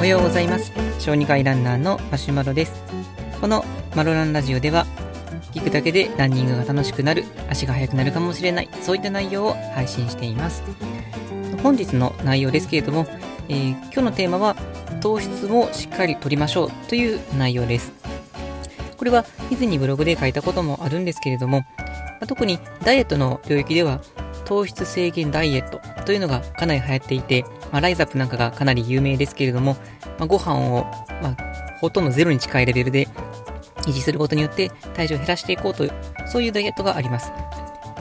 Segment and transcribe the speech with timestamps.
[0.00, 0.72] おはようございます。
[0.98, 2.72] 小児科医ランナーのマシュマロです。
[3.38, 3.62] この
[3.94, 4.86] マロランラジオでは
[5.52, 10.62] 聞くだけでランニングが楽しくなる足が速くなるかもしれないそういった内容を配信しています。
[11.62, 13.06] 本日の内容ですけれども、
[13.50, 14.56] えー、今日のテーマは
[15.02, 17.92] 糖質もしっかりとりましょうという内容です。
[18.96, 21.66] これは以前にブログで書いたこともあるんですけれども、
[22.22, 24.00] ま特にダイエットの領域では
[24.46, 29.76] 糖質制限ダイエットというのがかなり流行っていて、まあ、ライザップなんかがかなり有名ですけれども、
[30.18, 30.84] まあ、ご飯を、
[31.22, 31.36] まあ、
[31.80, 33.08] ほとんどゼロに近いレベルで
[33.86, 35.92] 維持することによって体重を減らしていこうという、
[36.26, 37.32] そういうダイエットがあります。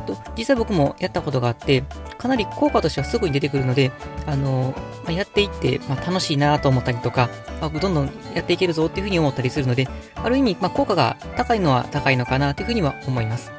[0.09, 1.83] と実際僕もやったことがあって、
[2.17, 3.91] かなり効果としてはすぐに出てくるので、
[4.25, 7.29] あのまあ、やっていって、まあ、楽しいなと思ったりとか、
[7.61, 13.51] まあ、どんどんやっていけるぞっていうふうに思ったりするので、ある意味、まあ、効果が高いのは高いのかなというふうには思います。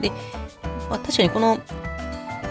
[0.00, 0.10] で、
[0.90, 1.58] まあ、確かにこの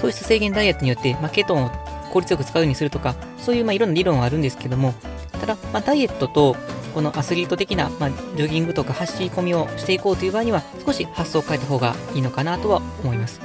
[0.01, 1.71] 糖質制限ダイエットによって、ま、ケトンを
[2.15, 4.93] 効率よく使うようにするとか、そういう、まあ、いろんな理論はあるんですけども、
[5.33, 6.55] ただ、ま、ダイエットと
[6.93, 13.41] このアスリート的な、ま、ジョギングとか走り込みをしていこうという場合には、少し発想を変えた方がいいのかなとは思います。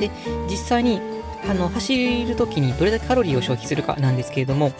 [0.00, 0.10] で、
[0.48, 1.02] 実際に、
[1.46, 4.72] あの、走るときにどれだけカロリーを消費するかなんですけれども、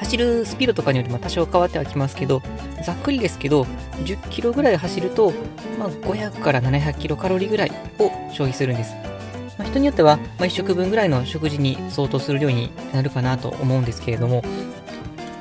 [0.00, 2.42] 走るスピードとかによりも多少変わってはきますけど、
[2.84, 3.62] ざっくりですけど、
[4.02, 5.32] 10キロぐらい走ると、
[5.78, 7.70] まあ、500から700キロカロリーぐらい
[8.00, 9.15] を消費するんです。
[9.58, 14.42] まあ、人によっては、まあ、1食分ぐらいの食事に相当する量になるかなと思うんですけれども、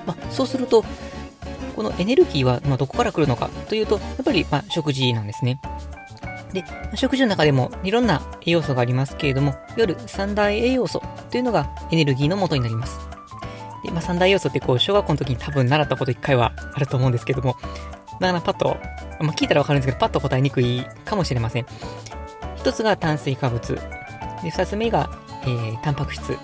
[0.06, 0.84] まあ、そうすると、
[1.76, 5.60] このエネルギーは、まどこから来るのかというと、やっぱり、ま食事なんですね。
[6.54, 6.64] で、
[6.96, 12.98] 食事の中でもいろんな栄養素がありますけれども、いわゆる三大栄養素というのがエネルギーの元になります。
[13.84, 17.58] で、まあ、三大栄養素ってこう、小学校の時に多分習ったこと一回はあると思うんですけども、
[18.22, 18.78] なかなかパッと、
[19.20, 21.66] まあ、聞いたらわかるんですけど、パッと答えにくいかもしれません。
[22.56, 23.78] 一つが炭水化物。
[24.44, 25.10] で、二つ目が、
[25.44, 26.38] えー、タンパク質。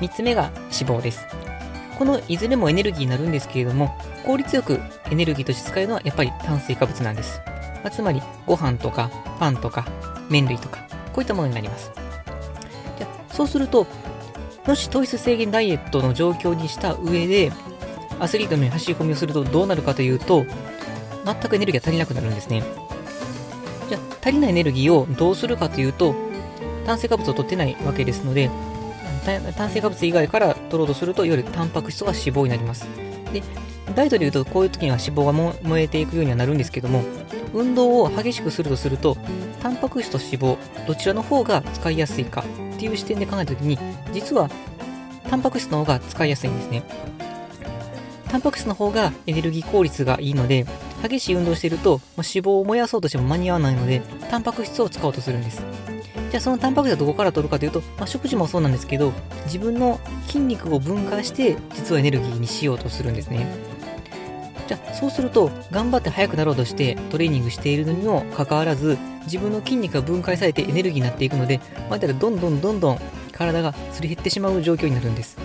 [0.00, 1.26] 三つ目が脂肪です。
[1.98, 7.40] このいずれもエネルギーになるんですけれども、効率よくエネルギーとして使えるのはやっぱり炭水化物なんです。
[7.82, 9.10] まあ、つまり、ご飯とか
[9.40, 9.86] パンとか
[10.28, 10.78] 麺類とか、
[11.12, 11.90] こういったものになります。
[12.98, 13.86] じゃそうすると、
[14.66, 17.50] もし糖質制限ダイエットの状況にした上で、
[18.20, 20.44] アスリートのように走り込みをするとどうなるかというと、
[21.24, 22.62] 全くエネルギーが足りなくなるんですね。
[23.88, 26.14] じゃあ、足りないエネルギーをどうするかというと、
[26.88, 28.50] 炭水化物を取ってないわけですので、
[29.58, 32.86] 炭水化物以外から取ろうとすると、いわゆるタンパク質が脂肪になります。
[33.30, 33.42] で、
[33.94, 35.32] ダイエットで言うと、こういう時には脂肪が
[35.68, 37.02] 燃えていくようにはなるんですけども、
[37.52, 39.18] 運動を激しくするとすると、
[39.60, 40.56] タンパク質と脂肪、
[40.86, 42.42] どちらの方が使いやすいか
[42.74, 43.78] っていう視点で考えた時に、
[44.14, 44.48] 実は、
[45.28, 46.84] タンパク質の方が使いやすいんですね。
[48.30, 50.64] タンパク質の方がエネルギー効率がいいので、
[51.06, 54.00] 激しい運動していると、脂肪を燃やそうとしても間に合わないので、
[54.30, 55.62] タンパク質を使おうとするんです。
[56.30, 59.12] じゃあそのタンパク質はどこから取るかというと、まあ、食事もそうなんですけど、
[59.46, 63.46] 自分の筋肉を分解して、実はエネルギーにしようとするんですね。
[64.66, 73.00] じゃあそうすると、頑張って速くなろうとしてトレーニングしているのにもかかわらず、自分の筋肉が分解されてエネルギーになっていくので、まあ、だどんどんどんどん
[73.32, 75.38] 体がすり減ってしまう状況になるんです。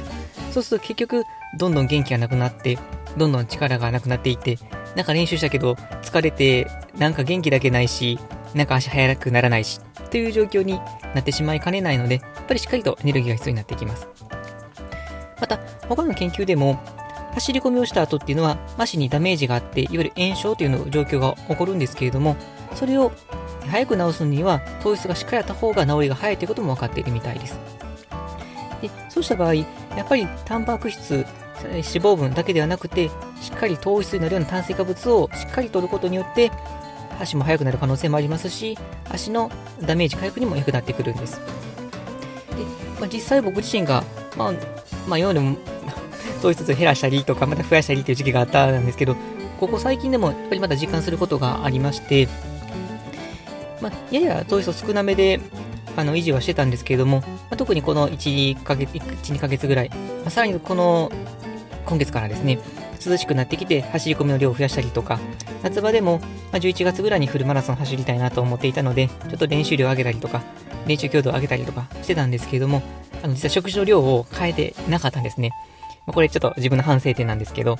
[0.51, 1.23] そうすると結局、
[1.57, 2.77] どんどん元気がなくなって、
[3.17, 4.57] どんどん力がなくなっていって、
[4.95, 6.67] なんか練習したけど疲れて、
[6.97, 8.19] なんか元気だけないし、
[8.53, 9.79] なんか足速くならないし、
[10.13, 10.79] という状況に
[11.15, 14.07] なってしまいかねないので、やっぱりしっかりとエネルギーが必要になってきます。
[15.41, 15.57] また、
[15.89, 16.79] 他の研究でも、
[17.33, 22.35] 走り込みをした後っていうのは、足にダメージがあって、いわゆる炎症というの状況が起こるんですけれども、
[22.75, 23.11] それを
[23.67, 27.57] 早く治すには、糖質がしっかりあった方が治りが早いということも分かっているみたいです。
[28.83, 29.63] でそうした場合、や
[30.03, 31.25] っぱりタンパク質、
[31.63, 33.09] 脂肪分だけではなくて、
[33.41, 36.51] しっかり糖質になるような炭水化物をしっかりとることによって、
[37.19, 38.77] 足も速くなる可能性もありますし、
[39.09, 39.51] 足の
[39.81, 41.39] ダメージ回復にも役立ってくるんです。
[41.39, 41.43] で、
[42.99, 44.03] まあ、実際僕自身が、
[44.37, 44.53] まあ、
[45.07, 45.57] まあ、今までも
[46.41, 49.15] 糖質を減らしたりとか、また増やしたりという時期があったんですけど、
[49.59, 52.27] ここ最近でもやっぱりまた実感することがありまして、
[53.81, 55.39] まあ、やや糖質少なめで、
[55.95, 59.95] あの維持はしてたんですけれども、まあ、特にこの1、2ヶ月、1、2ヶ月ぐらい、ま
[60.27, 61.11] あ、さらにこの
[61.85, 62.59] 今月からですね、
[63.05, 65.19] 涼しくなってきて走り込みの量を増やしたりとか、
[65.63, 66.19] 夏場でも、
[66.51, 70.43] ま11月ぐらいにフルマラソン走りたいなと思っていたので、ちょっと練習量を上げたりとか、
[70.85, 72.83] 練習強度を上げたりとかしてたんですけれども、
[73.23, 75.51] あの実は食事の量を変えてなかったんですね。
[76.05, 77.77] まこれちょっと自分の反省点なんですけど、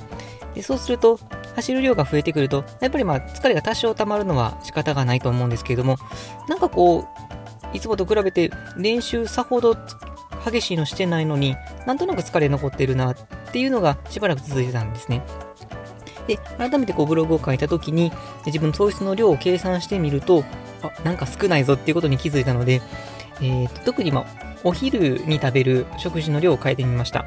[0.56, 1.20] でそうすると、
[1.56, 5.98] 走る量が増えてくると、やっぱりまあ疲れが多少溜まるのは仕方がないと思うんですけれども、
[6.48, 9.76] なんかこう、いつもと比べて練習さほど
[10.46, 13.16] 激しいのしてないのに、なんとなく疲れ残ってるなっ
[13.52, 15.22] ていうのがしばらく続いてたんですね。
[16.28, 18.12] で、改めてこうブログを書いたときに、
[18.46, 20.44] 自分の糖質の量を計算してみると、
[20.82, 22.82] あ、なんか少ないぞっていうことに気づいたので、
[23.42, 24.26] えーと、特にまあ、
[24.64, 27.26] お昼に食べる食事の量を変えてみました。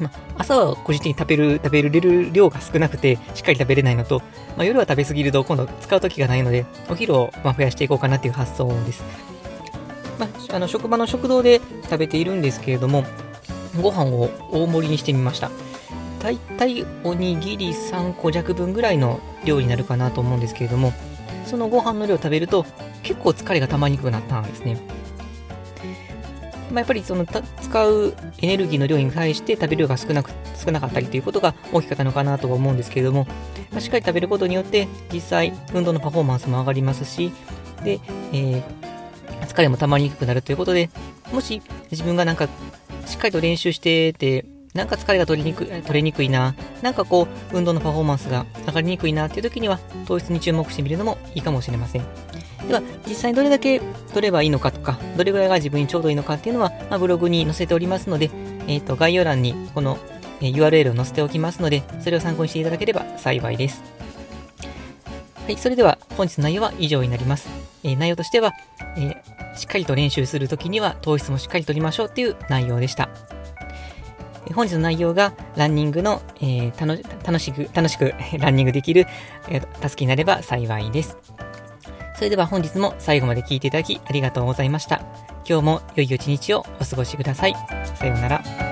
[0.00, 4.20] ま朝は個人的に食べる、食べれる量が少なくて、しっかり食べれないのと、
[4.56, 9.02] まあ、夜は食べ過ぎると今度使う時がないので、お昼をま増やしていこうかなっていう発想です。
[10.18, 13.04] まあ、あの職場の食堂で食べているんですけれども、
[13.80, 15.50] ご飯を大盛りにしてみました。
[16.20, 20.92] だいたいおにぎり3個弱分ぐらいの量になるかなと思うんですけれども、
[21.46, 22.64] そのご飯の量を食べると
[23.02, 24.78] 結構疲れが溜まりにくくなったんですね。
[26.70, 33.26] まあ、やっぱりその使うエネルギーの量に対して食べる量が少なく少なかったりということが大きかったのかなとは思うんですけれども、
[33.72, 37.32] まあ、しっかり食べることによって実際運動のパフォーマンスも上がりますし、
[37.82, 37.98] で、
[38.32, 38.62] えー、
[39.46, 40.90] 疲れも溜まりにくくなるということで、
[41.32, 42.48] もし自分がなんか
[43.06, 44.44] しっかりと練習してて、
[44.80, 52.02] なんか疲れが取りにく取れにくいな、なんかこう、運動のパフォーマンスが上がりにくいなっていう時には、糖質に注目してみるのもいいかもしれません。
[52.66, 53.78] では、実際にどれだけ
[54.14, 58.30] 取ればいいのかとか、どれぐらいが自分にちょうどいいのかっていうのは、まあ、ブログに載せておりますので、
[58.68, 59.98] えっ、ー、と、概要欄にこの、
[60.40, 63.82] え URL を載せておきますので、それを参考にしていただければ幸いです。
[65.44, 67.50] はい、それでは本日の内容は以上になります。
[67.82, 68.54] えー、内容としては、
[68.96, 73.10] えー、しっかりと練習するときには糖質もしっかりとりましょうっていう内容でした。
[74.54, 79.06] 本日の内容がランニングの、えー、楽しく、楽しく ランニングできる、
[79.48, 81.16] えー、助けになれば幸いです。
[82.14, 85.02] それでは本日も最後まで聴いていただきありがとうございました。
[85.48, 87.54] 今日も良い一日をお過ごしください。
[87.94, 88.69] さようなら。